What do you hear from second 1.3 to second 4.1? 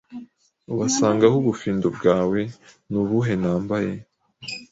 he Ubufindo bwawe ni ubuhe Nambaye